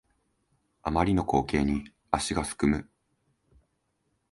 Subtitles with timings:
[0.81, 2.89] あまりの光景に足がすくむ